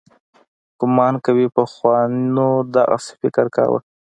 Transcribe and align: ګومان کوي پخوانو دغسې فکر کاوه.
ګومان 0.79 1.13
کوي 1.25 1.45
پخوانو 1.55 2.47
دغسې 2.75 3.13
فکر 3.21 3.45
کاوه. 3.55 3.79